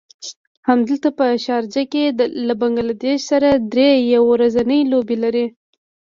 [0.67, 2.03] همدلته په شارجه کې
[2.47, 5.45] له بنګله دېش سره دری يو ورځنۍ لوبې لري.